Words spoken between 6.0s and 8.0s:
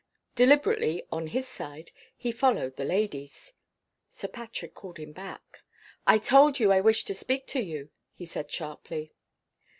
"I told you I wished to speak to you,"